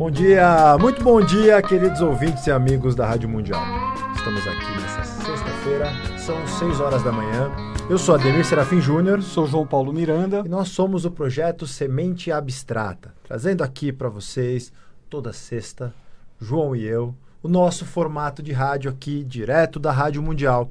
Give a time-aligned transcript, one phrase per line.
[0.00, 3.62] Bom dia, muito bom dia, queridos ouvintes e amigos da Rádio Mundial.
[4.16, 7.50] Estamos aqui nessa sexta-feira, são 6 horas da manhã.
[7.86, 9.22] Eu sou Ademir Serafim Júnior.
[9.22, 10.42] Sou João Paulo Miranda.
[10.42, 14.72] E nós somos o projeto Semente Abstrata, trazendo aqui para vocês,
[15.10, 15.92] toda sexta,
[16.40, 20.70] João e eu, o nosso formato de rádio aqui, direto da Rádio Mundial.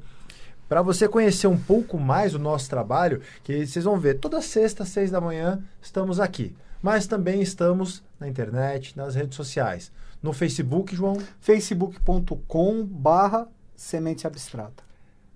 [0.68, 4.84] Para você conhecer um pouco mais o nosso trabalho, que vocês vão ver, toda sexta,
[4.84, 6.52] seis da manhã, estamos aqui
[6.82, 9.92] mas também estamos na internet, nas redes sociais.
[10.22, 11.16] No Facebook, João?
[11.40, 14.84] facebook.com barra semente abstrata.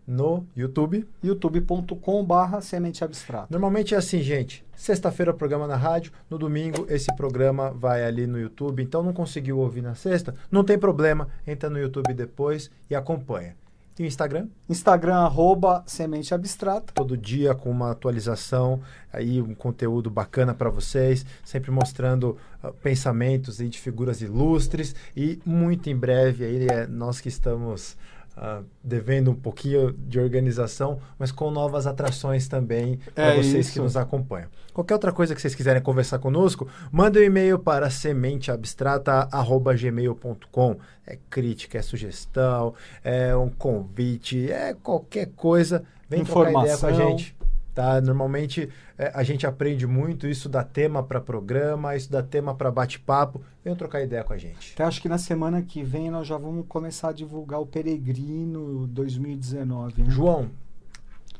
[0.07, 1.09] No YouTube?
[1.23, 3.49] youtube.com barra semente abstrata.
[3.51, 4.65] Normalmente é assim, gente.
[4.77, 8.83] Sexta-feira programa na rádio, no domingo esse programa vai ali no YouTube.
[8.83, 10.35] Então não conseguiu ouvir na sexta?
[10.51, 13.57] Não tem problema, entra no YouTube depois e acompanha.
[13.97, 14.49] E o Instagram?
[14.69, 16.93] Instagram, arroba Semente Abstrata.
[16.93, 18.81] Todo dia com uma atualização,
[19.13, 25.89] aí um conteúdo bacana para vocês, sempre mostrando uh, pensamentos de figuras ilustres e muito
[25.89, 27.97] em breve aí é nós que estamos
[28.37, 33.75] Uh, devendo um pouquinho de organização, mas com novas atrações também para é vocês isso.
[33.75, 34.49] que nos acompanham.
[34.73, 40.77] Qualquer outra coisa que vocês quiserem conversar conosco, manda um e-mail para sementeabstrata.gmail.com.
[41.07, 45.85] É crítica, é sugestão, é um convite, é qualquer coisa.
[46.11, 46.53] Vem Informação.
[46.53, 47.37] trocar ideia com a gente.
[47.73, 48.01] Tá?
[48.01, 52.71] Normalmente é, a gente aprende muito, isso dá tema para programa, isso dá tema para
[52.71, 53.41] bate-papo.
[53.63, 54.73] Venham trocar ideia com a gente.
[54.75, 58.87] Até acho que na semana que vem nós já vamos começar a divulgar o Peregrino
[58.87, 60.03] 2019.
[60.03, 60.11] Hein?
[60.11, 60.51] João,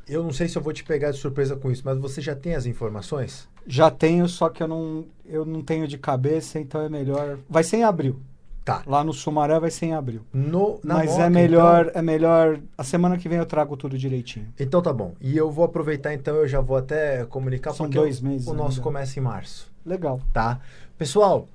[0.09, 2.35] eu não sei se eu vou te pegar de surpresa com isso, mas você já
[2.35, 3.49] tem as informações?
[3.67, 7.39] Já tenho, só que eu não, eu não tenho de cabeça, então é melhor.
[7.49, 8.21] Vai ser em abril.
[8.65, 8.83] Tá.
[8.87, 10.23] Lá no Sumaré vai ser em abril.
[10.33, 12.01] No, Mas Moca, é melhor, então...
[12.01, 12.61] é melhor.
[12.79, 14.49] A semana que vem eu trago tudo direitinho.
[14.59, 15.15] Então tá bom.
[15.21, 18.47] E eu vou aproveitar então, eu já vou até comunicar São porque dois meses.
[18.47, 19.71] O, o nosso começa em março.
[19.85, 20.19] Legal.
[20.33, 20.61] Tá.
[20.97, 21.47] Pessoal,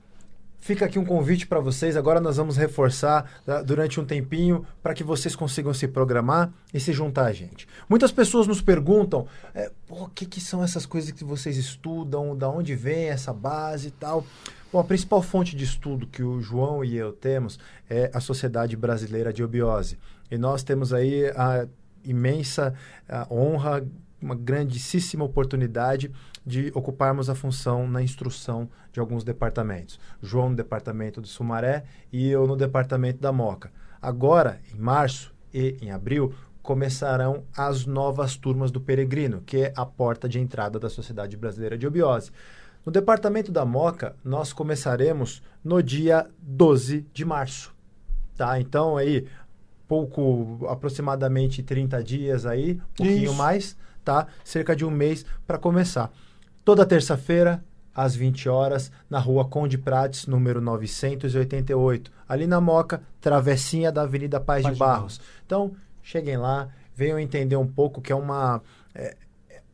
[0.62, 1.96] Fica aqui um convite para vocês.
[1.96, 6.80] Agora nós vamos reforçar tá, durante um tempinho para que vocês consigam se programar e
[6.80, 7.66] se juntar a gente.
[7.88, 12.36] Muitas pessoas nos perguntam: é, o que, que são essas coisas que vocês estudam?
[12.36, 14.26] Da onde vem essa base e tal?
[14.72, 17.58] Bom, a principal fonte de estudo que o João e eu temos
[17.90, 19.98] é a Sociedade Brasileira de Obiose.
[20.30, 21.68] E nós temos aí a
[22.06, 22.76] imensa
[23.08, 23.84] a honra,
[24.22, 26.12] uma grandíssima oportunidade
[26.46, 30.00] de ocuparmos a função na instrução de alguns departamentos.
[30.22, 33.72] João no departamento do Sumaré e eu no departamento da Moca.
[34.00, 36.32] Agora, em março e em abril,
[36.62, 41.76] começarão as novas turmas do Peregrino, que é a porta de entrada da Sociedade Brasileira
[41.76, 42.32] de Obiose.
[42.86, 47.74] No departamento da Moca, nós começaremos no dia 12 de março.
[48.36, 48.60] Tá?
[48.60, 49.28] Então, aí,
[49.88, 53.34] pouco, aproximadamente 30 dias aí, um pouquinho Isso.
[53.34, 54.28] mais, tá?
[54.44, 56.12] Cerca de um mês para começar.
[56.64, 57.64] Toda terça-feira,
[57.94, 62.12] às 20 horas, na rua Conde Prates, número 988.
[62.28, 65.18] Ali na Moca, travessinha da Avenida Paz, Paz de Barros.
[65.18, 68.62] De então, cheguem lá, venham entender um pouco que é uma,
[68.96, 69.18] é,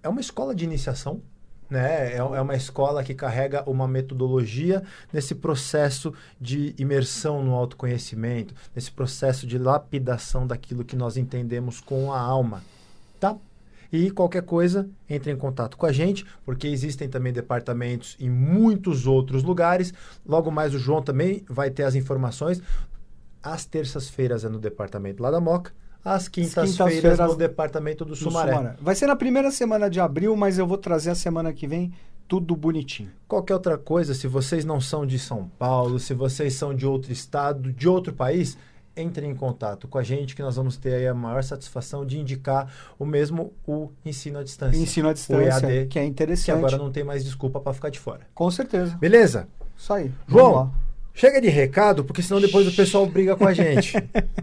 [0.01, 1.22] é uma escola de iniciação,
[1.70, 2.14] né?
[2.14, 8.92] É, é, uma escola que carrega uma metodologia nesse processo de imersão no autoconhecimento, nesse
[8.92, 12.64] processo de lapidação daquilo que nós entendemos com a alma,
[13.20, 13.36] tá?
[13.92, 19.08] E qualquer coisa, entre em contato com a gente, porque existem também departamentos em muitos
[19.08, 19.94] outros lugares.
[20.26, 22.62] Logo mais o João também vai ter as informações.
[23.42, 25.72] Às terças-feiras é no departamento lá da Moca
[26.05, 28.53] às quintas-feiras quintas no departamento do, do Sumaré.
[28.53, 28.75] Sumaré.
[28.79, 31.91] Vai ser na primeira semana de abril, mas eu vou trazer a semana que vem
[32.27, 33.11] tudo bonitinho.
[33.27, 37.11] Qualquer outra coisa, se vocês não são de São Paulo, se vocês são de outro
[37.11, 38.55] estado, de outro país,
[38.95, 42.19] entrem em contato com a gente que nós vamos ter aí a maior satisfação de
[42.19, 44.77] indicar o mesmo o ensino à distância.
[44.77, 46.45] Ensino à distância, o EAD, que é interessante.
[46.45, 48.22] Que agora não tem mais desculpa para ficar de fora.
[48.33, 48.95] Com certeza.
[48.97, 49.47] Beleza?
[49.75, 50.11] Isso aí.
[50.27, 50.72] João,
[51.16, 53.94] Chega de recado, porque senão depois o pessoal briga com a gente.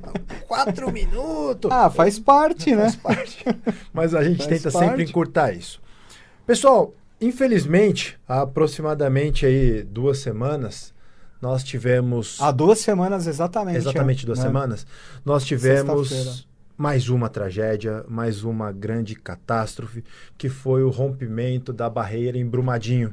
[0.49, 1.71] Quatro minutos.
[1.71, 2.91] Ah, faz parte, né?
[2.91, 3.45] Faz parte.
[3.93, 4.89] Mas a gente faz tenta parte.
[4.89, 5.83] sempre encurtar isso.
[6.47, 10.95] Pessoal, infelizmente, há aproximadamente aí duas semanas,
[11.43, 12.41] nós tivemos.
[12.41, 13.77] Há duas semanas, exatamente.
[13.77, 14.47] Exatamente duas né?
[14.47, 14.87] semanas.
[15.27, 20.03] Nós tivemos mais uma tragédia, mais uma grande catástrofe,
[20.39, 23.13] que foi o rompimento da barreira em Brumadinho.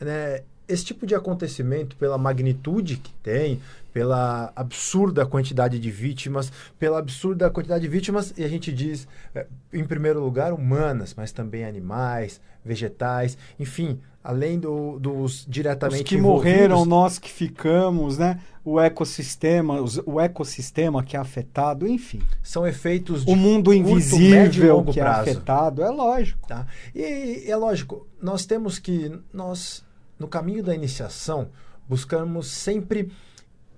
[0.00, 0.40] Né?
[0.68, 3.60] Esse tipo de acontecimento, pela magnitude que tem,
[3.92, 9.46] pela absurda quantidade de vítimas, pela absurda quantidade de vítimas, e a gente diz, é,
[9.72, 16.16] em primeiro lugar, humanas, mas também animais, vegetais, enfim, além do, dos diretamente Os que
[16.18, 18.38] morreram, nós que ficamos, né?
[18.62, 22.20] O ecossistema, os, o ecossistema que é afetado, enfim.
[22.42, 25.18] São efeitos de o mundo invisível que prazo.
[25.18, 26.46] é afetado, é lógico.
[26.46, 26.66] Tá?
[26.94, 29.82] E é lógico, nós temos que nós
[30.18, 31.50] no caminho da iniciação,
[31.88, 33.10] buscamos sempre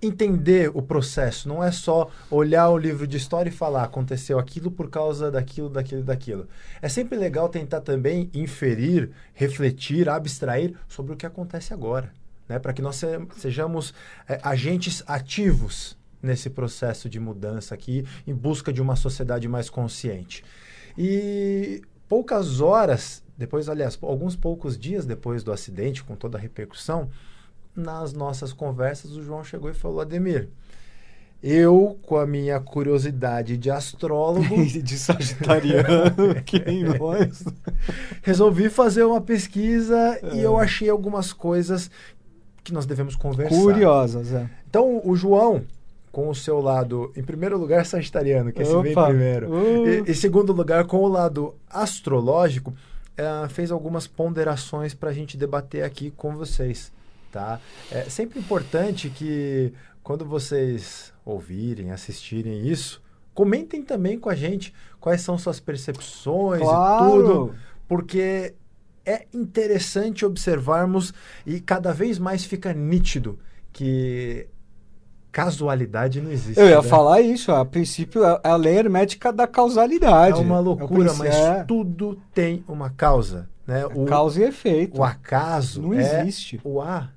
[0.01, 4.71] entender o processo, não é só olhar o livro de história e falar aconteceu aquilo
[4.71, 6.47] por causa daquilo, daquilo, daquilo.
[6.81, 12.11] É sempre legal tentar também inferir, refletir, abstrair sobre o que acontece agora,
[12.49, 12.57] né?
[12.57, 12.99] para que nós
[13.37, 13.93] sejamos
[14.27, 20.43] é, agentes ativos nesse processo de mudança aqui, em busca de uma sociedade mais consciente.
[20.97, 27.09] E poucas horas depois, aliás, alguns poucos dias depois do acidente, com toda a repercussão,
[27.73, 30.49] nas nossas conversas, o João chegou e falou: Ademir,
[31.41, 34.57] eu, com a minha curiosidade de astrólogo.
[34.67, 37.45] de sagitariano, que nem nós.
[38.21, 40.35] Resolvi fazer uma pesquisa é.
[40.35, 41.89] e eu achei algumas coisas
[42.61, 43.55] que nós devemos conversar.
[43.55, 44.49] Curiosas, é.
[44.69, 45.63] Então, o João,
[46.11, 49.49] com o seu lado, em primeiro lugar, sagitariano, que esse vem primeiro.
[49.49, 49.87] Uh.
[49.87, 52.73] E, em segundo lugar, com o lado astrológico,
[53.17, 56.91] é, fez algumas ponderações para a gente debater aqui com vocês.
[57.31, 57.61] Tá?
[57.89, 59.73] É sempre importante que
[60.03, 63.01] quando vocês ouvirem, assistirem isso,
[63.33, 67.05] comentem também com a gente quais são suas percepções claro.
[67.05, 67.55] e tudo,
[67.87, 68.53] porque
[69.05, 71.13] é interessante observarmos
[71.45, 73.39] e cada vez mais fica nítido
[73.71, 74.47] que
[75.31, 76.59] casualidade não existe.
[76.59, 76.87] Eu ia né?
[76.87, 80.39] falar isso, a princípio é a lei hermética da causalidade.
[80.39, 81.63] É uma loucura, é mas é...
[81.63, 83.49] tudo tem uma causa.
[83.65, 83.85] Né?
[83.85, 84.99] O, causa e efeito.
[84.99, 86.59] O acaso não é existe.
[86.63, 87.09] O A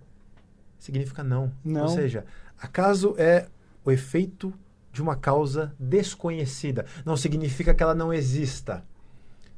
[0.79, 1.51] significa não.
[1.65, 1.83] não.
[1.83, 2.25] Ou seja,
[2.61, 3.47] acaso é
[3.85, 4.53] o efeito
[4.93, 6.87] de uma causa desconhecida.
[7.05, 8.85] Não significa que ela não exista.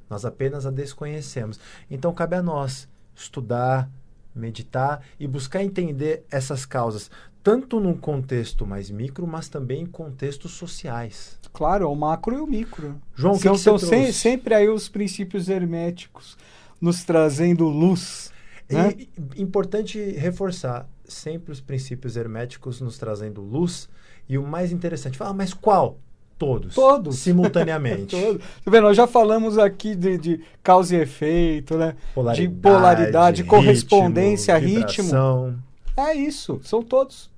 [0.09, 1.59] Nós apenas a desconhecemos.
[1.91, 3.91] Então cabe a nós estudar,
[4.35, 7.11] meditar e buscar entender essas causas,
[7.47, 11.39] tanto num contexto mais micro, mas também em contextos sociais.
[11.53, 13.01] Claro, o macro e o micro.
[13.15, 16.37] João, são, que, que são se, sempre aí os princípios herméticos
[16.81, 18.33] nos trazendo luz.
[18.69, 18.95] Né?
[18.99, 19.09] E,
[19.41, 23.89] importante reforçar, sempre os princípios herméticos nos trazendo luz.
[24.29, 26.01] E o mais interessante, fala, ah, mas qual?
[26.37, 26.75] Todos.
[26.75, 27.17] Todos.
[27.21, 28.11] Simultaneamente.
[28.21, 28.43] Todos.
[28.43, 28.83] Tá vendo?
[28.83, 31.95] Nós já falamos aqui de, de causa e efeito, né?
[32.13, 35.05] Polaridade, de polaridade, correspondência, ritmo.
[35.05, 35.63] ritmo.
[35.97, 37.36] É isso, são todos.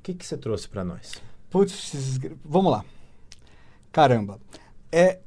[0.00, 1.22] O que, que você trouxe para nós?
[1.50, 2.84] Putz, vamos lá.
[3.92, 4.40] Caramba.
[4.90, 5.18] É,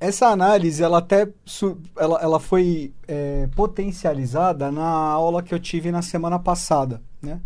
[0.00, 1.28] essa análise, ela até
[1.96, 7.40] ela, ela foi é, potencializada na aula que eu tive na semana passada, né?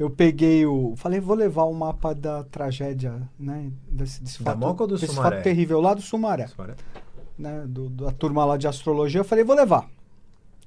[0.00, 0.94] eu peguei o.
[0.96, 3.70] Falei, vou levar o mapa da tragédia, né?
[3.86, 5.36] Desse, desse da fato, do desse Sumaré?
[5.36, 6.46] fato terrível lá do Sumaré.
[6.46, 6.74] Sumaré.
[7.38, 7.64] Né?
[7.68, 9.20] Do, da turma lá de astrologia.
[9.20, 9.86] Eu falei, vou levar.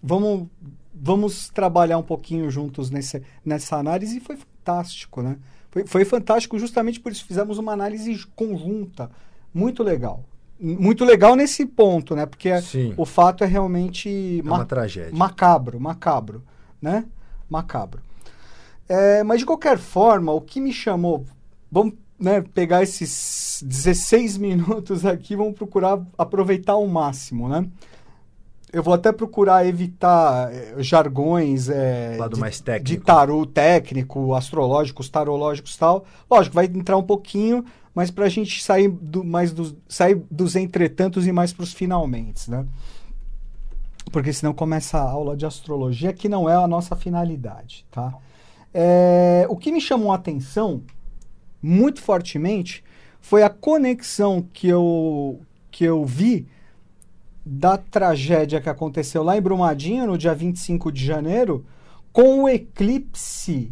[0.03, 0.47] Vamos,
[0.93, 4.17] vamos trabalhar um pouquinho juntos nesse, nessa análise.
[4.17, 5.37] E foi fantástico, né?
[5.69, 7.25] Foi, foi fantástico justamente por isso.
[7.25, 9.11] Fizemos uma análise conjunta.
[9.53, 10.23] Muito legal.
[10.59, 12.25] Muito legal nesse ponto, né?
[12.25, 12.93] Porque Sim.
[12.95, 14.39] o fato é realmente.
[14.39, 15.11] É uma tragédia.
[15.13, 16.43] Macabro, macabro.
[16.81, 17.05] Né?
[17.49, 18.01] Macabro.
[18.87, 21.25] É, mas de qualquer forma, o que me chamou.
[21.71, 27.67] Vamos né, pegar esses 16 minutos aqui, vamos procurar aproveitar ao máximo, né?
[28.73, 32.85] Eu vou até procurar evitar é, jargões é, Lado de, mais técnico.
[32.85, 36.05] de tarô técnico, astrológicos, tarológicos tal.
[36.29, 40.55] Lógico, vai entrar um pouquinho, mas para a gente sair, do, mais dos, sair dos
[40.55, 42.65] entretantos e mais para os finalmente, né?
[44.11, 48.11] Porque senão começa a aula de astrologia, que não é a nossa finalidade, tá?
[48.73, 50.81] É, o que me chamou a atenção
[51.61, 52.83] muito fortemente
[53.21, 56.47] foi a conexão que eu, que eu vi
[57.45, 61.65] da tragédia que aconteceu lá em Brumadinho, no dia 25 de janeiro,
[62.11, 63.71] com o eclipse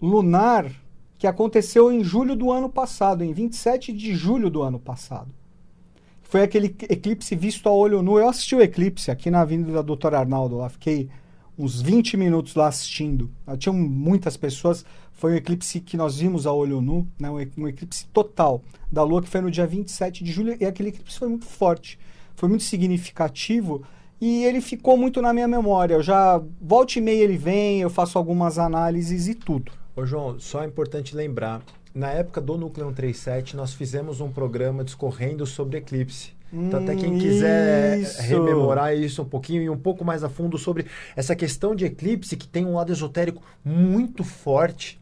[0.00, 0.70] lunar
[1.18, 5.34] que aconteceu em julho do ano passado, em 27 de julho do ano passado.
[6.22, 8.18] Foi aquele eclipse visto a olho nu.
[8.18, 11.10] Eu assisti o eclipse aqui na Avenida da Doutor Arnaldo, lá fiquei
[11.58, 13.30] uns 20 minutos lá assistindo.
[13.46, 14.84] Ah, tinham muitas pessoas.
[15.12, 17.28] Foi um eclipse que nós vimos a olho nu, né?
[17.28, 21.18] um eclipse total da Lua, que foi no dia 27 de julho, e aquele eclipse
[21.18, 21.98] foi muito forte,
[22.40, 23.82] foi muito significativo,
[24.18, 25.92] e ele ficou muito na minha memória.
[25.92, 29.70] Eu já, volta e meia ele vem, eu faço algumas análises e tudo.
[29.94, 31.60] Ô João, só é importante lembrar,
[31.94, 36.32] na época do Núcleo 137, nós fizemos um programa discorrendo sobre eclipse.
[36.50, 38.22] Então, até quem quiser isso.
[38.22, 42.38] rememorar isso um pouquinho e um pouco mais a fundo sobre essa questão de eclipse,
[42.38, 44.98] que tem um lado esotérico muito forte.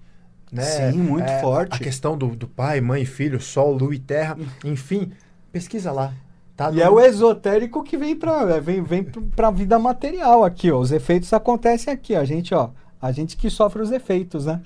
[0.50, 0.62] Né?
[0.62, 1.76] Sim, muito é, forte.
[1.76, 4.36] A questão do, do pai, mãe, filho, sol, lua e terra.
[4.64, 5.12] Enfim,
[5.52, 6.12] pesquisa lá.
[6.58, 6.82] Tá e no...
[6.82, 9.06] é o esotérico que vem para é, vem, vem
[9.38, 10.80] a vida material aqui, ó.
[10.80, 12.20] Os efeitos acontecem aqui, ó.
[12.20, 14.60] A gente, ó, a gente que sofre os efeitos, né?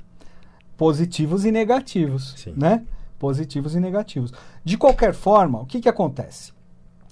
[0.75, 2.54] Positivos e negativos, Sim.
[2.56, 2.82] né?
[3.18, 4.32] Positivos e negativos.
[4.64, 6.52] De qualquer forma, o que que acontece?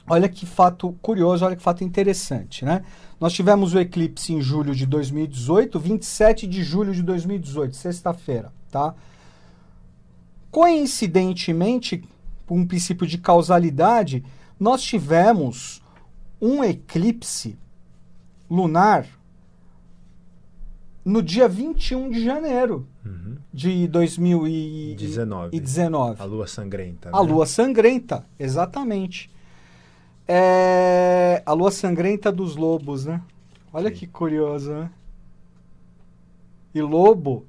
[0.08, 2.82] olha que fato curioso, olha que fato interessante, né?
[3.20, 8.92] Nós tivemos o eclipse em julho de 2018, 27 de julho de 2018, sexta-feira, tá?
[10.50, 12.02] Coincidentemente,
[12.44, 14.24] por um princípio de causalidade,
[14.60, 15.82] nós tivemos
[16.40, 17.58] um eclipse
[18.48, 19.06] lunar
[21.02, 23.38] no dia 21 de janeiro Uhum.
[23.50, 25.58] de 2019.
[25.58, 26.20] 19.
[26.20, 27.08] A lua sangrenta.
[27.10, 27.30] A né?
[27.32, 29.30] lua sangrenta, exatamente.
[30.28, 31.42] É...
[31.46, 33.22] A lua sangrenta dos lobos, né?
[33.72, 33.96] Olha Sim.
[33.96, 34.90] que curioso, né?
[36.74, 37.46] E lobo,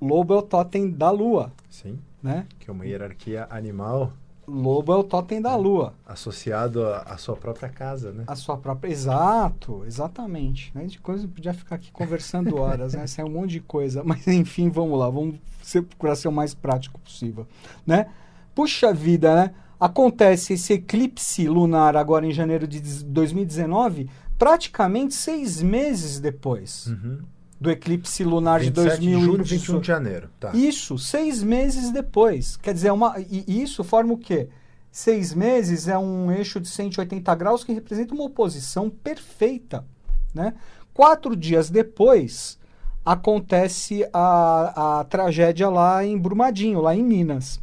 [0.00, 2.46] lobo é o totem da lua, Sim, né?
[2.58, 4.12] que é uma hierarquia animal
[4.46, 5.94] Lobo é o totem da lua.
[6.06, 8.24] associado à sua própria casa, né?
[8.26, 8.90] A sua própria.
[8.90, 10.72] Exato, exatamente.
[10.74, 10.84] Né?
[10.86, 13.06] De coisa podia ficar aqui conversando horas, né?
[13.06, 14.02] Sai um monte de coisa.
[14.04, 17.46] Mas enfim, vamos lá, vamos ser, procurar ser o mais prático possível.
[17.86, 18.06] Né?
[18.54, 19.54] Puxa vida, né?
[19.78, 24.08] Acontece esse eclipse lunar agora em janeiro de 2019,
[24.38, 27.20] praticamente seis meses depois Uhum.
[27.62, 29.80] Do eclipse lunar de 27 de julho, 21 2018.
[29.80, 30.30] de janeiro.
[30.38, 30.50] Tá.
[30.52, 32.56] Isso, seis meses depois.
[32.56, 34.48] Quer dizer, é uma, e e isso forma o quê?
[34.90, 39.86] Seis meses é um eixo de 180 graus que representa uma oposição perfeita.
[40.34, 40.52] Né?
[40.92, 42.58] Quatro dias depois,
[43.04, 47.60] acontece a, a tragédia lá em Brumadinho, lá em Minas.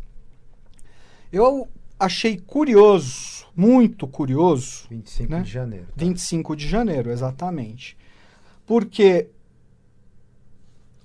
[1.31, 1.67] Eu
[1.99, 5.41] achei curioso, muito curioso, 25 né?
[5.41, 5.85] de janeiro.
[5.85, 5.93] tá.
[5.97, 7.95] 25 de janeiro, exatamente.
[8.65, 9.29] Porque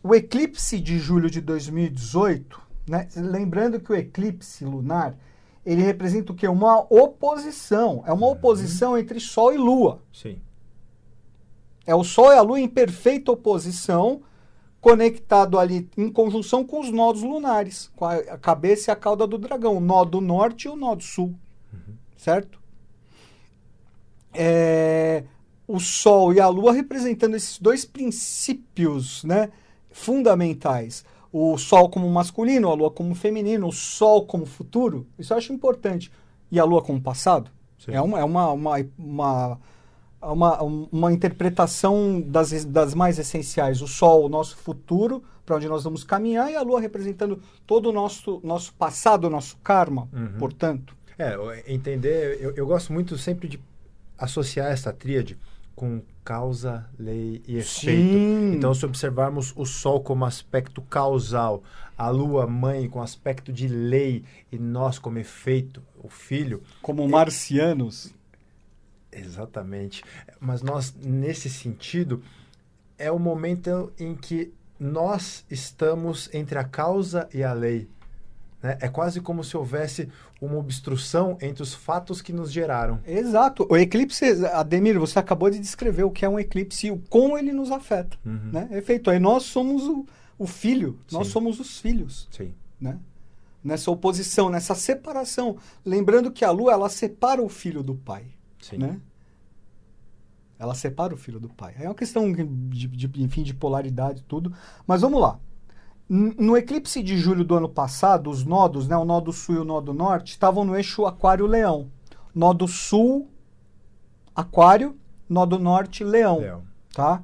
[0.05, 5.17] o eclipse de julho de 2018, né, lembrando que o eclipse lunar,
[5.65, 6.47] ele representa o quê?
[6.47, 8.05] Uma oposição.
[8.07, 10.03] É uma oposição entre Sol e Lua.
[10.13, 10.39] Sim.
[11.87, 14.21] É o Sol e a Lua em perfeita oposição,
[14.79, 19.39] conectado ali em conjunção com os nodos lunares, com a cabeça e a cauda do
[19.39, 21.35] dragão, o nó do norte e o nó do sul.
[22.19, 22.61] Certo?
[24.35, 25.25] É,
[25.67, 29.51] o Sol e a Lua representando esses dois princípios né,
[29.95, 31.05] fundamentais.
[31.33, 35.07] O Sol como masculino, a Lua como feminino, o Sol como futuro.
[35.19, 36.11] Isso eu acho importante.
[36.51, 37.51] E a Lua como passado.
[37.79, 37.93] Sim.
[37.93, 39.61] É uma, é uma, uma, uma,
[40.23, 43.83] uma, uma interpretação das, das mais essenciais.
[43.83, 47.89] O Sol, o nosso futuro, para onde nós vamos caminhar, e a Lua representando todo
[47.89, 50.39] o nosso, nosso passado, o nosso karma, Uhum.
[50.39, 50.95] portanto.
[51.19, 51.37] É,
[51.73, 53.61] entender, eu, eu gosto muito sempre de
[54.19, 55.37] associar essa tríade
[55.75, 57.91] com causa, lei e efeito.
[57.91, 58.55] Sim.
[58.55, 61.63] Então, se observarmos o Sol como aspecto causal,
[61.97, 68.15] a Lua mãe com aspecto de lei e nós como efeito, o filho, Como marcianos.
[69.13, 70.03] Exatamente.
[70.41, 72.23] Mas nós, nesse sentido,
[72.99, 77.89] é o momento em que nós estamos entre a causa e a lei.
[78.65, 78.79] Né?
[78.81, 80.09] É quase como se houvesse
[80.41, 82.99] uma obstrução entre os fatos que nos geraram.
[83.07, 83.67] Exato.
[83.69, 87.37] O eclipse, Ademir, você acabou de descrever o que é um eclipse e o como
[87.37, 88.17] ele nos afeta.
[88.25, 88.51] Uhum.
[88.51, 88.69] Né?
[88.73, 89.11] Efeito.
[89.11, 90.07] Aí nós somos o,
[90.39, 91.33] o filho, nós Sim.
[91.35, 92.27] somos os filhos.
[92.33, 92.55] Sim.
[92.81, 92.99] Né?
[93.63, 95.59] Nessa oposição, nessa separação.
[95.85, 98.25] Lembrando que a lua, ela separa o filho do pai.
[98.63, 98.79] Sim.
[98.79, 98.99] Né?
[100.59, 101.75] Ela separa o filho do pai.
[101.79, 102.45] É uma questão de,
[102.89, 104.55] de- enfim, de polaridade e tudo.
[104.87, 105.39] Mas vamos lá.
[106.09, 109.59] No eclipse de julho do ano passado, os nodos, né, o nó do sul e
[109.59, 111.91] o nó do norte, estavam no eixo Aquário-Leão.
[112.35, 113.31] Nó do sul,
[114.35, 116.39] Aquário, nó do norte, Leão.
[116.39, 116.63] Léo.
[116.93, 117.23] Tá?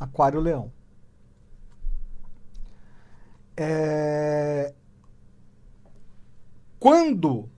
[0.00, 0.72] Aquário-Leão.
[3.56, 4.74] É...
[6.80, 7.48] Quando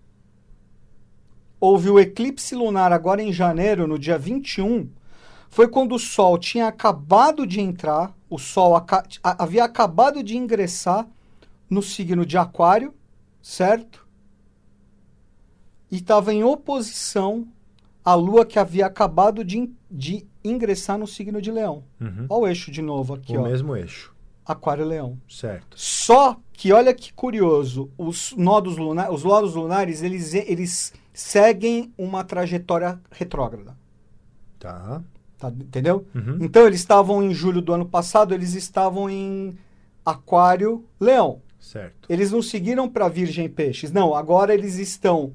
[1.59, 4.89] houve o eclipse lunar agora em janeiro, no dia 21,
[5.49, 8.75] foi quando o Sol tinha acabado de entrar, o Sol
[9.23, 11.07] havia acabado de ingressar
[11.69, 12.95] no signo de Aquário,
[13.43, 14.07] certo?
[15.91, 17.47] E estava em oposição
[18.05, 21.85] à Lua que havia acabado de, de ingressar no signo de Leão.
[22.01, 22.27] Uhum.
[22.29, 23.45] Olha o eixo de novo aqui, o ó.
[23.45, 24.15] mesmo eixo.
[24.45, 25.19] Aquário-Leão.
[25.29, 25.77] Certo.
[25.77, 32.23] Só que olha que curioso, os nodos lunares, os nodos lunares, eles, eles seguem uma
[32.23, 33.77] trajetória retrógrada,
[34.59, 35.03] Tá.
[35.39, 35.49] Tá?
[35.49, 36.07] entendeu?
[36.15, 36.39] Uhum.
[36.41, 39.57] Então eles estavam em julho do ano passado, eles estavam em
[40.05, 41.41] Aquário, Leão.
[41.61, 42.07] Certo.
[42.09, 44.15] Eles não seguiram para Virgem Peixes, não.
[44.15, 45.33] Agora eles estão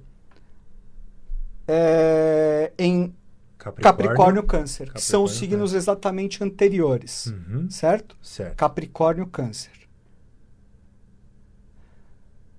[1.67, 3.13] é, em
[3.57, 7.69] Capricórnio, Câncer, que são os Capricórnio, signos exatamente anteriores, Uhum.
[7.69, 8.17] certo?
[8.21, 8.55] Certo.
[8.55, 9.71] Capricórnio, Câncer.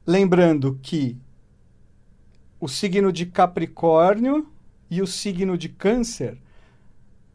[0.06, 1.16] Lembrando que
[2.60, 4.48] o signo de Capricórnio
[4.90, 6.38] e o signo de Câncer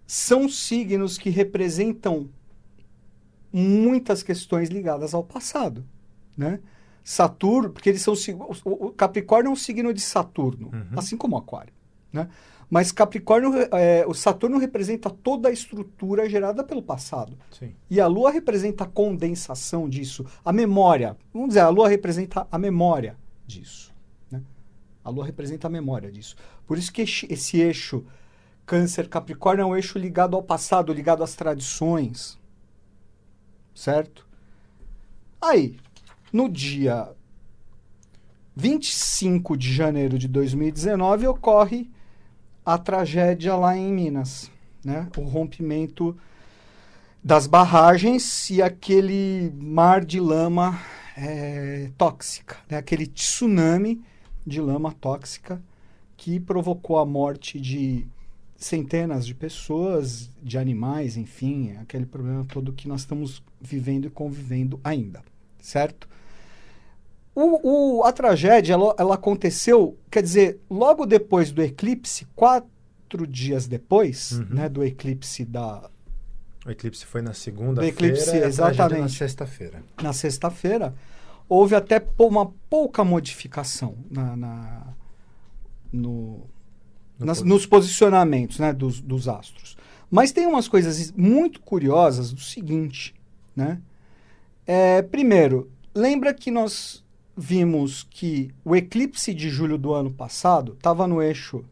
[0.08, 2.30] são signos que representam
[3.52, 5.86] muitas questões ligadas ao passado,
[6.36, 6.60] né?
[7.04, 10.98] Saturno, porque eles são o o Capricórnio é um signo de Saturno, Uhum.
[11.00, 11.74] assim como o Aquário,
[12.12, 12.28] Né?
[12.70, 17.38] Mas Capricórnio, é, o Saturno representa toda a estrutura gerada pelo passado.
[17.58, 17.74] Sim.
[17.90, 21.16] E a Lua representa a condensação disso, a memória.
[21.34, 23.94] Vamos dizer, a Lua representa a memória disso.
[24.30, 24.42] Né?
[25.02, 26.36] A Lua representa a memória disso.
[26.66, 28.06] Por isso que esse eixo
[28.68, 32.38] Câncer Capricórnio é um eixo ligado ao passado, ligado às tradições.
[33.74, 34.28] Certo?
[35.42, 35.78] Aí,
[36.34, 37.10] no dia
[38.54, 41.90] 25 de janeiro de 2019, ocorre
[42.66, 44.52] a tragédia lá em Minas,
[44.84, 45.08] né?
[45.16, 46.18] O rompimento
[47.24, 50.78] das barragens e aquele mar de lama
[51.16, 52.78] é, tóxica, né?
[52.78, 54.04] aquele tsunami
[54.46, 55.62] de lama tóxica
[56.18, 58.06] que provocou a morte de
[58.58, 64.80] centenas de pessoas, de animais, enfim, aquele problema todo que nós estamos vivendo e convivendo
[64.84, 65.22] ainda,
[65.62, 66.10] certo?
[67.36, 73.68] O, o, a tragédia, ela, ela, aconteceu, quer dizer, logo depois do eclipse, quatro dias
[73.68, 74.48] depois, uhum.
[74.50, 75.88] né, do eclipse da...
[76.66, 79.02] O eclipse foi na segunda-feira eclipse, exatamente.
[79.02, 79.84] na sexta-feira.
[80.02, 80.96] Na sexta-feira,
[81.48, 84.94] houve até uma pouca modificação na, na
[85.94, 86.57] no, no
[87.20, 89.78] nas, nos posicionamentos né, dos, dos astros.
[90.10, 93.14] Mas tem umas coisas muito curiosas do seguinte,
[93.56, 93.82] né?
[94.66, 97.04] É, primeiro, lembra que nós
[97.36, 101.64] vimos que o eclipse de julho do ano passado estava no eixo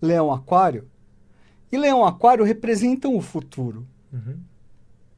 [0.00, 0.88] Leão-Aquário,
[1.70, 3.86] e Leão-Aquário representam o futuro.
[4.12, 4.38] Uhum.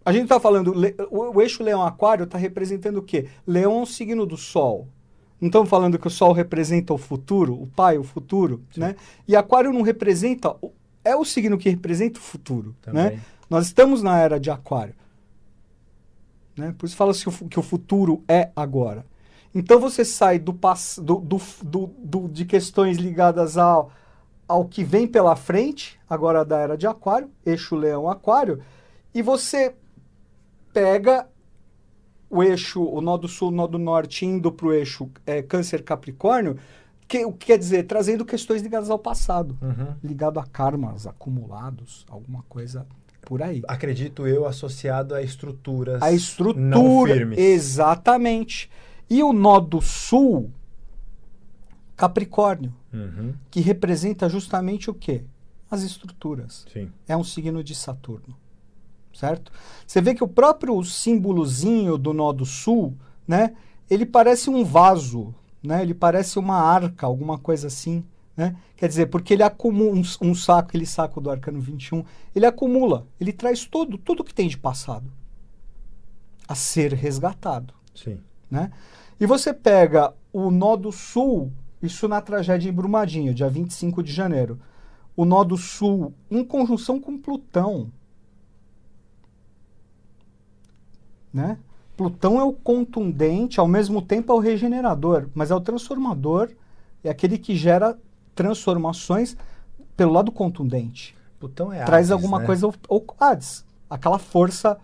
[0.04, 0.74] A gente está falando,
[1.10, 3.28] o, o eixo Leão-Aquário está representando o quê?
[3.46, 4.88] Leão é um signo do Sol.
[5.42, 8.78] Não estamos falando que o Sol representa o futuro, o pai, o futuro, Sim.
[8.78, 8.96] né?
[9.26, 10.54] E Aquário não representa,
[11.04, 12.76] é o signo que representa o futuro, né?
[12.80, 13.16] Também.
[13.16, 13.22] né?
[13.50, 14.94] Nós estamos na era de Aquário.
[16.56, 16.72] Né?
[16.78, 19.04] Por isso fala-se que o futuro é agora.
[19.52, 20.60] Então você sai do, do,
[21.02, 23.90] do, do, do de questões ligadas ao,
[24.46, 28.62] ao que vem pela frente, agora da era de Aquário, eixo Leão-Aquário,
[29.12, 29.74] e você
[30.72, 31.26] pega
[32.32, 35.42] o eixo, o nó do sul, o nó do norte, indo para o eixo é,
[35.42, 36.56] Câncer-Capricórnio,
[37.12, 37.82] que, o que quer dizer?
[37.82, 39.94] Trazendo questões ligadas ao passado, uhum.
[40.02, 42.86] ligado a karmas acumulados, alguma coisa
[43.20, 43.62] por aí.
[43.68, 47.38] Acredito eu, associado a estruturas a estrutura, não firmes.
[47.38, 48.70] Exatamente.
[49.10, 50.50] E o nó do sul,
[51.94, 53.34] Capricórnio, uhum.
[53.50, 55.22] que representa justamente o quê?
[55.70, 56.64] As estruturas.
[56.72, 56.90] Sim.
[57.06, 58.34] É um signo de Saturno.
[59.14, 59.52] Certo?
[59.86, 62.96] Você vê que o próprio símbolozinho do nó do sul,
[63.26, 63.54] né?
[63.90, 65.82] Ele parece um vaso, né?
[65.82, 68.04] Ele parece uma arca, alguma coisa assim.
[68.36, 68.56] Né?
[68.76, 72.02] Quer dizer, porque ele acumula um, um, saco, aquele saco do arcano 21,
[72.34, 75.12] ele acumula, ele traz tudo, tudo que tem de passado
[76.48, 77.74] a ser resgatado.
[77.94, 78.18] Sim.
[78.50, 78.70] Né?
[79.20, 84.12] E você pega o nó do sul, isso na tragédia em Brumadinho, dia 25 de
[84.12, 84.58] janeiro.
[85.14, 87.92] O nó do sul em conjunção com Plutão.
[91.32, 91.58] Né?
[91.96, 96.50] Plutão é o contundente, ao mesmo tempo é o regenerador, mas é o transformador,
[97.04, 97.98] é aquele que gera
[98.34, 99.36] transformações
[99.96, 101.16] pelo lado contundente.
[101.38, 102.46] Plutão é Traz Hades, alguma né?
[102.46, 104.78] coisa ou Hades, aquela força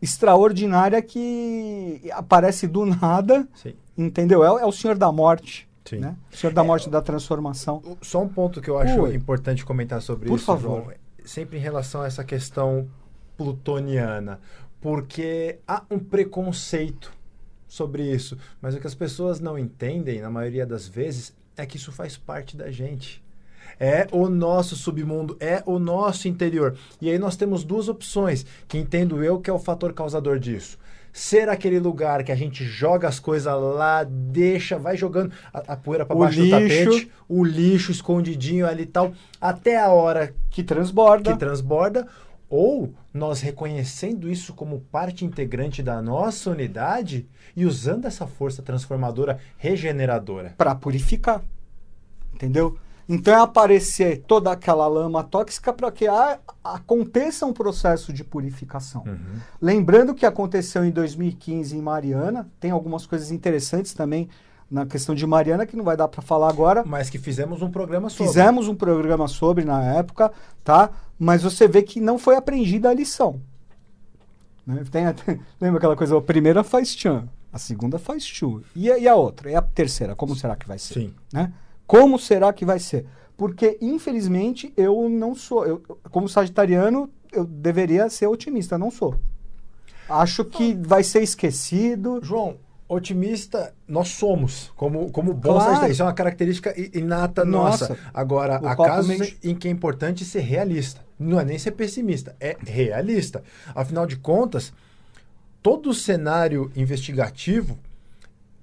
[0.00, 3.74] extraordinária que aparece do nada, Sim.
[3.96, 4.44] entendeu?
[4.44, 5.68] É, é, o Senhor da Morte.
[5.84, 5.98] Sim.
[5.98, 6.14] Né?
[6.32, 7.82] O Senhor da Morte é, da Transformação.
[8.02, 9.14] Só um ponto que eu acho Ui.
[9.14, 10.82] importante comentar sobre Por isso, favor.
[10.84, 10.92] João,
[11.24, 12.86] sempre em relação a essa questão
[13.36, 14.40] plutoniana,
[14.80, 17.12] porque há um preconceito
[17.66, 21.76] sobre isso, mas o que as pessoas não entendem, na maioria das vezes, é que
[21.76, 23.22] isso faz parte da gente
[23.80, 26.76] é o nosso submundo, é o nosso interior.
[27.00, 30.78] E aí nós temos duas opções, que entendo eu que é o fator causador disso
[31.10, 35.76] ser aquele lugar que a gente joga as coisas lá, deixa, vai jogando a, a
[35.76, 40.32] poeira para baixo lixo, do tapete, o lixo escondidinho ali e tal, até a hora
[40.50, 41.32] que transborda.
[41.32, 42.06] Que transborda.
[42.50, 49.38] Ou nós reconhecendo isso como parte integrante da nossa unidade e usando essa força transformadora
[49.56, 50.54] regeneradora.
[50.56, 51.42] Para purificar.
[52.32, 52.78] Entendeu?
[53.08, 59.02] Então é aparecer toda aquela lama tóxica para que a, aconteça um processo de purificação.
[59.06, 59.40] Uhum.
[59.60, 64.28] Lembrando que aconteceu em 2015 em Mariana, tem algumas coisas interessantes também
[64.70, 66.84] na questão de Mariana que não vai dar para falar agora.
[66.86, 68.32] Mas que fizemos um programa sobre.
[68.32, 70.30] Fizemos um programa sobre na época,
[70.62, 70.90] tá?
[71.18, 73.40] Mas você vê que não foi aprendida a lição.
[74.66, 74.84] Né?
[74.90, 75.04] Tem,
[75.60, 78.62] lembra aquela coisa, a primeira faz tchan, a segunda faz chu.
[78.76, 79.50] E a, e a outra?
[79.50, 80.14] E a terceira?
[80.14, 80.94] Como será que vai ser?
[80.94, 81.14] Sim.
[81.32, 81.52] Né?
[81.86, 83.06] Como será que vai ser?
[83.36, 85.64] Porque, infelizmente, eu não sou.
[85.64, 89.14] Eu, como sagitariano, eu deveria ser otimista, não sou.
[90.08, 92.20] Acho que vai ser esquecido.
[92.22, 92.56] João,
[92.88, 95.92] Otimista, nós somos, como, como bons Claro.
[95.92, 97.90] Isso é uma característica inata Nossa.
[97.90, 98.00] nossa.
[98.14, 101.02] Agora, O há casos meio- em que é importante ser realista.
[101.18, 103.42] Não é nem ser pessimista, é realista.
[103.74, 104.72] Afinal de contas,
[105.62, 107.78] todo cenário investigativo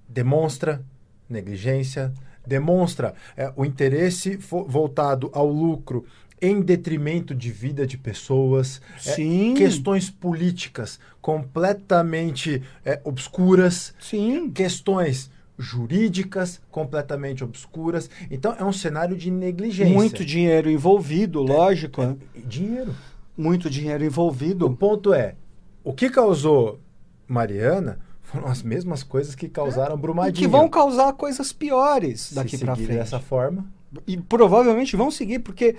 [0.08, 0.82] demonstra
[1.30, 2.12] negligência,
[2.46, 6.06] demonstra é, o interesse voltado ao lucro
[6.46, 9.54] em detrimento de vida de pessoas, é, Sim.
[9.56, 14.50] questões políticas completamente é, obscuras, Sim.
[14.52, 18.10] questões jurídicas completamente obscuras.
[18.30, 19.94] Então é um cenário de negligência.
[19.94, 22.04] Muito dinheiro envolvido, lógico.
[22.04, 22.16] né?
[22.36, 22.94] E Dinheiro.
[23.38, 24.70] Muito dinheiro O envolvido.
[24.72, 25.36] ponto é,
[25.84, 26.80] o que causou
[27.28, 30.36] Mariana foram as mesmas coisas que causaram E Brumadinho.
[30.36, 32.98] que vão causar coisas piores daqui pra seguir frente.
[32.98, 33.66] dessa forma.
[34.06, 35.76] E provavelmente vão seguir, porque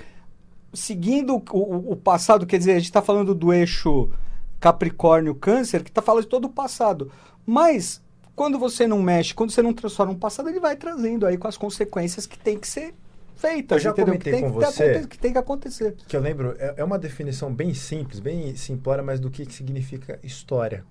[0.76, 4.10] seguindo o, o- o passado, quer dizer, a gente está falando do eixo
[4.60, 7.10] Capricórnio-Câncer, que está falando de todo o passado.
[7.44, 8.02] Mas,
[8.34, 11.48] quando você não mexe, quando você não transforma um passado, ele vai trazendo aí com
[11.48, 12.94] as consequências que tem que ser
[13.36, 14.06] feitas, Eu já entendeu?
[14.14, 15.06] comentei que tem com que ter você.
[15.08, 15.94] que tem que acontecer.
[16.08, 19.54] Que eu lembro, é, é uma definição bem simples, bem simplória, mas do que, que
[19.54, 20.84] significa história.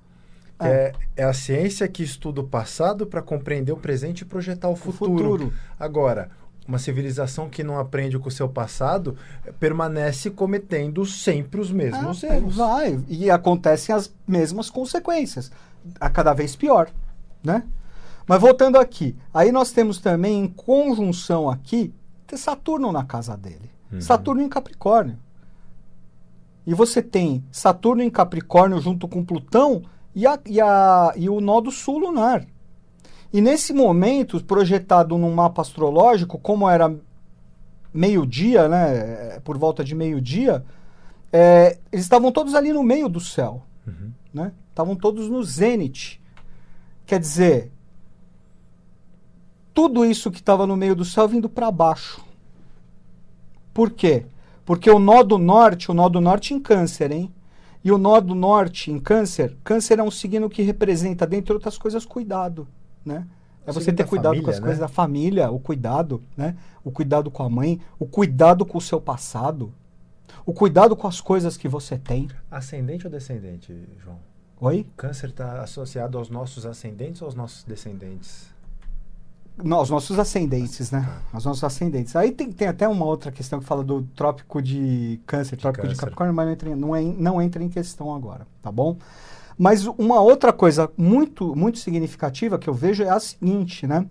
[0.57, 0.69] Ah.
[0.69, 4.75] É, é a ciência que estuda o passado para compreender o presente e projetar o
[4.75, 5.11] futuro.
[5.37, 5.53] futuro.
[5.77, 6.29] Agora,
[6.67, 9.15] uma civilização que não aprende com o seu passado
[9.59, 12.55] permanece cometendo sempre os mesmos Ah, erros.
[12.55, 15.51] Vai, e acontecem as mesmas consequências,
[15.99, 16.89] a cada vez pior,
[17.43, 17.63] né?
[18.27, 21.93] Mas voltando aqui, aí nós temos também em conjunção aqui
[22.25, 23.69] ter Saturno na casa dele.
[23.91, 24.01] Uhum.
[24.01, 25.17] Saturno em Capricórnio.
[26.65, 29.83] E você tem Saturno em Capricórnio junto com Plutão
[30.15, 32.43] e, a, e, a, e o nó do sul lunar.
[33.35, 36.95] E nesse momento, projetado num mapa astrológico, como era
[37.93, 40.63] meio-dia, né, por volta de meio-dia,
[41.33, 44.11] é, eles estavam todos ali no meio do céu, Uhum.
[44.33, 44.53] né?
[44.69, 46.21] Estavam todos no zênite.
[47.05, 47.73] Quer dizer,
[49.73, 52.23] tudo isso que estava no meio do céu vindo para baixo.
[53.73, 54.27] Por quê?
[54.63, 57.29] Porque o nó do norte, o nó do norte em câncer, hein?
[57.83, 61.77] E o nó do norte em câncer, câncer é um signo que representa, dentre outras
[61.77, 62.65] coisas, cuidado,
[63.05, 63.27] né?
[63.65, 64.81] É O você ter da cuidado com família, as coisas né?
[64.81, 66.55] da família, o cuidado, né?
[66.83, 69.71] O cuidado com a mãe, o cuidado com o seu passado,
[70.45, 72.27] o cuidado com as coisas que você tem.
[72.49, 74.17] Ascendente ou descendente, João?
[74.61, 74.85] Oi?
[74.95, 78.53] Câncer está associado aos nossos ascendentes ou aos nossos descendentes?
[79.63, 81.07] Não, os nossos ascendentes, né?
[81.33, 82.13] Os nossos ascendentes.
[82.15, 85.93] Aí tem, tem até uma outra questão que fala do trópico de câncer, trópico de
[85.93, 86.01] câncer.
[86.01, 88.97] Capricórnio, mas não entra, em- não, é, não entra em questão agora, tá bom?
[89.57, 94.05] Mas uma outra coisa muito, muito significativa que eu vejo é a seguinte, né?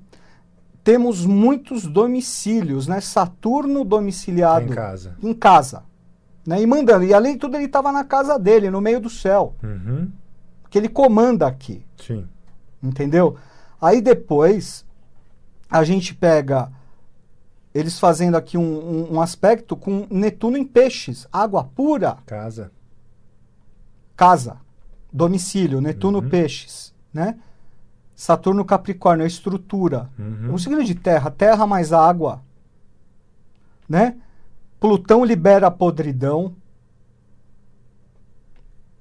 [0.83, 3.01] Temos muitos domicílios, né?
[3.01, 5.17] Saturno domiciliado em casa.
[5.23, 5.83] em casa,
[6.47, 6.61] né?
[6.63, 7.05] E mandando.
[7.05, 10.11] E além de tudo, ele estava na casa dele, no meio do céu, Uhum.
[10.71, 11.85] que ele comanda aqui.
[11.99, 12.27] Sim.
[12.83, 13.37] Entendeu?
[13.81, 14.85] Aí depois
[15.71, 16.71] a gente pega
[17.75, 22.71] eles fazendo aqui um, um- um aspecto com Netuno em peixes, água pura, Casa.
[24.17, 24.59] casa,
[25.15, 26.29] domicílio, Netuno Uhum.
[26.29, 27.39] peixes, né?
[28.17, 30.11] Saturno Capricórnio, a estrutura.
[30.19, 30.55] Uhum.
[30.55, 32.43] Um signo de terra, terra mais água,
[33.89, 34.17] né?
[34.81, 36.55] Plutão libera a podridão,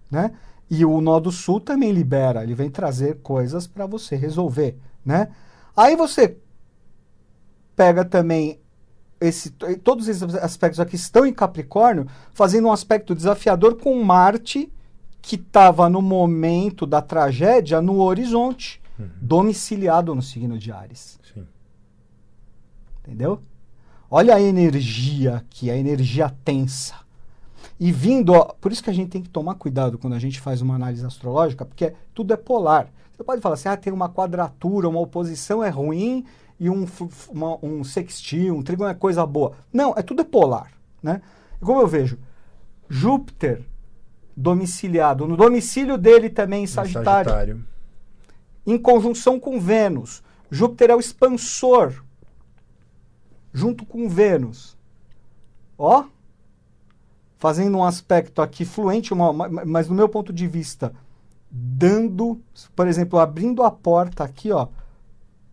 [0.10, 0.32] né?
[0.70, 5.30] E o nó do sul também libera, ele vem trazer coisas para você resolver, né?
[5.76, 6.38] Aí você
[7.76, 8.60] pega também
[9.20, 9.50] esse,
[9.84, 14.72] todos esses aspectos aqui estão em Capricórnio, fazendo um aspecto desafiador com Marte,
[15.24, 19.10] que estava no momento da tragédia no horizonte, Uhum.
[19.20, 21.18] domiciliado no signo de Ares.
[21.34, 21.48] Sim.
[23.02, 23.40] Entendeu?
[24.12, 26.96] Olha a energia aqui, a energia tensa.
[27.80, 30.40] E vindo, ó, por isso que a gente tem que tomar cuidado quando a gente
[30.40, 32.88] faz uma análise astrológica, porque tudo é polar.
[33.16, 36.24] Você pode falar assim, ah, tem uma quadratura, uma oposição é ruim
[36.60, 36.86] e um,
[37.30, 39.54] uma- um sextil, um trígono é coisa boa.
[39.72, 41.22] Não, é tudo é polar, né?
[41.62, 42.20] E como eu vejo,
[42.90, 43.66] Júpiter
[44.36, 47.66] domiciliado, no domicílio dele também em Sagitário, Sagitário.
[48.66, 50.24] em conjunção com Vênus.
[50.50, 52.04] Júpiter é o expansor,
[53.54, 54.78] junto com Vênus.
[55.78, 56.06] Ó,
[57.38, 60.94] fazendo um aspecto aqui fluente, uma- ma- mas do meu ponto de vista,
[61.52, 62.42] dando,
[62.76, 64.68] por exemplo, abrindo a porta aqui, ó,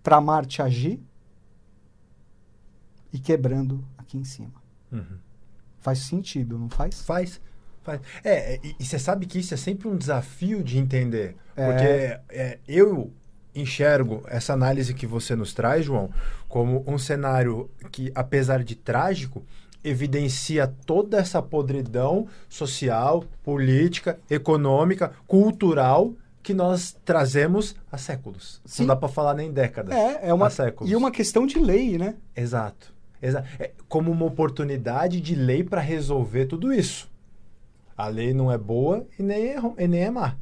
[0.02, 1.00] para Marte agir
[3.12, 4.52] e quebrando aqui em cima.
[4.92, 5.18] Uhum.
[5.80, 7.00] Faz sentido, não faz?
[7.02, 7.40] Faz.
[8.22, 11.36] É, e e você sabe que isso é sempre um desafio de entender.
[11.56, 11.66] É.
[11.66, 13.12] Porque é, eu
[13.54, 16.10] enxergo essa análise que você nos traz, João,
[16.48, 19.44] como um cenário que, apesar de trágico,
[19.82, 28.60] evidencia toda essa podridão social, política, econômica, cultural que nós trazemos há séculos.
[28.64, 28.82] Sim.
[28.82, 29.94] Não dá para falar nem décadas.
[29.94, 30.90] É, é uma, há séculos.
[30.90, 32.14] e uma questão de lei, né?
[32.34, 32.94] Exato.
[33.22, 37.09] Exa é como uma oportunidade de lei para resolver tudo isso.
[38.00, 40.34] A lei não é boa e nem é, e nem é má.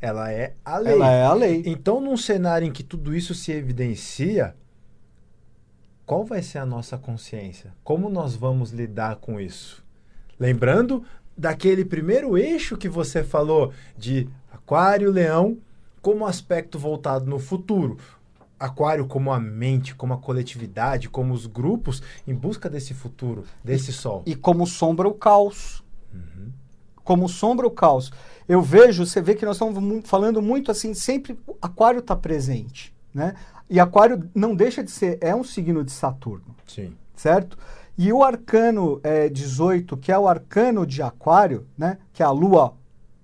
[0.00, 0.92] Ela é a lei.
[0.94, 1.62] Ela é a lei.
[1.66, 4.56] Então, num cenário em que tudo isso se evidencia,
[6.06, 7.74] qual vai ser a nossa consciência?
[7.84, 9.84] Como nós vamos lidar com isso?
[10.40, 11.04] Lembrando
[11.36, 15.58] daquele primeiro eixo que você falou de Aquário, Leão,
[16.00, 17.98] como aspecto voltado no futuro.
[18.58, 23.92] Aquário como a mente, como a coletividade, como os grupos em busca desse futuro, desse
[23.92, 24.22] sol.
[24.24, 25.84] E como sombra o caos.
[27.04, 28.12] Como sombra o caos.
[28.48, 33.34] Eu vejo, você vê que nós estamos falando muito assim, sempre Aquário está presente, né?
[33.68, 36.92] E Aquário não deixa de ser, é um signo de Saturno, Sim.
[37.16, 37.56] certo?
[37.96, 41.98] E o arcano é, 18, que é o arcano de Aquário, né?
[42.12, 42.74] Que é a lua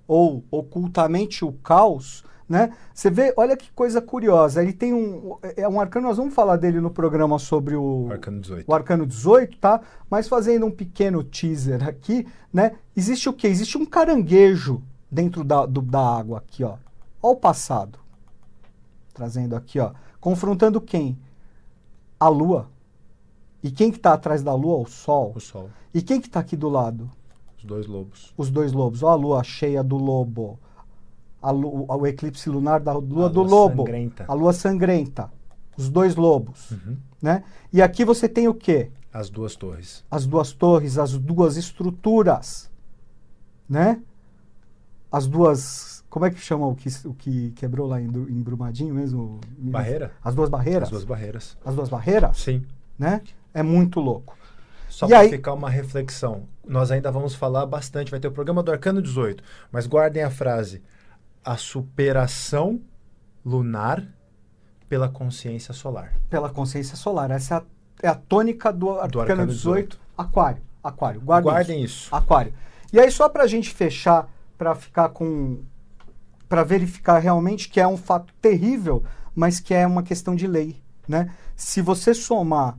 [0.06, 2.72] ou ocultamente o caos, né?
[2.94, 4.62] Você vê, olha que coisa curiosa.
[4.62, 8.40] Ele tem um é um arcano, nós vamos falar dele no programa sobre o Arcano
[8.40, 8.64] 18.
[8.70, 9.80] o arcano 18, tá?
[10.10, 12.72] Mas fazendo um pequeno teaser aqui, né?
[12.96, 13.48] Existe o quê?
[13.48, 16.76] Existe um caranguejo dentro da, do- da água aqui, ó.
[17.22, 17.98] Ó o passado.
[19.12, 19.92] Trazendo aqui, ó.
[20.20, 21.18] Confrontando quem?
[22.18, 22.68] A lua.
[23.62, 24.78] E quem que tá atrás da lua?
[24.78, 25.32] O sol.
[25.34, 25.68] O sol.
[25.92, 27.10] E quem que tá aqui do lado?
[27.58, 28.32] Os dois lobos.
[28.36, 29.02] Os dois lobos.
[29.02, 30.58] Ó a lua cheia do lobo.
[31.40, 33.84] O eclipse lunar da lua A do lua lobo.
[33.84, 34.24] sangrenta.
[34.28, 35.30] A lua sangrenta.
[35.76, 36.96] Os dois lobos, Uhum.
[37.22, 37.44] né?
[37.72, 38.90] E aqui você tem o quê?
[39.12, 40.04] As duas torres.
[40.10, 42.70] as duas torres, as duas estruturas,
[43.68, 44.00] né?
[45.10, 48.94] As duas, como é que chama o que, o que quebrou lá em, em Brumadinho
[48.94, 49.40] mesmo?
[49.56, 50.12] Barreira?
[50.22, 50.82] As duas barreiras?
[50.84, 51.56] As duas barreiras.
[51.64, 52.62] As duas barreiras, Sim.
[52.98, 53.22] né?
[53.54, 54.36] É muito louco.
[54.88, 56.42] Só para aí- ficar uma reflexão.
[56.66, 58.10] Nós ainda vamos falar bastante.
[58.10, 59.42] Vai ter o programa do Arcano 18.
[59.72, 60.82] Mas guardem a frase:
[61.48, 62.78] a superação
[63.42, 64.06] lunar
[64.86, 66.12] pela consciência solar.
[66.28, 67.30] Pela consciência solar.
[67.30, 67.62] Essa é a,
[68.02, 69.98] é a tônica do, arcano, arcano 18.
[70.18, 70.60] Aquário.
[70.84, 71.22] Aquário.
[71.22, 72.04] Guardem, Guardem isso.
[72.04, 72.14] isso.
[72.14, 72.52] Aquário.
[72.92, 75.62] E aí, só pra gente fechar, pra ficar com.
[76.50, 79.02] pra verificar realmente que é um fato terrível,
[79.34, 80.76] mas que é uma questão de lei.
[81.08, 81.34] Né?
[81.56, 82.76] Se você somar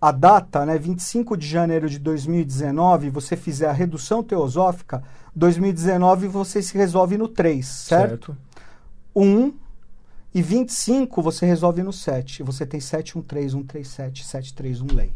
[0.00, 5.02] a data, né, 25 de janeiro de 2019, você fizer a redução teosófica,
[5.34, 8.36] 2019 você se resolve no 3, certo?
[9.14, 9.52] 1
[10.34, 12.42] e 25 você resolve no 7.
[12.42, 15.12] Você tem 7, 1, 3, 1, 3, 7, 7, 3, 1 lei.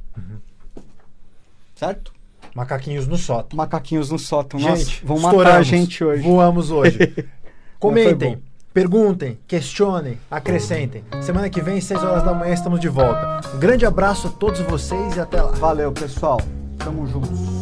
[1.75, 2.12] Certo?
[2.55, 3.57] Macaquinhos no sótão.
[3.57, 4.59] Macaquinhos no sótão.
[4.59, 6.23] Gente, Nossa, vão matar a gente hoje.
[6.23, 6.99] Voamos hoje.
[7.79, 8.43] Comentem.
[8.72, 11.04] Perguntem, questionem, acrescentem.
[11.20, 13.40] Semana que vem, 6 horas da manhã, estamos de volta.
[13.54, 15.52] Um grande abraço a todos vocês e até lá.
[15.52, 16.40] Valeu, pessoal.
[16.78, 17.60] Tamo juntos.